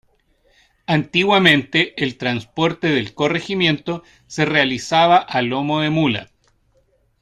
[0.87, 6.31] Antiguamente el transporte del corregimiento se realizaba a "lomo de mula".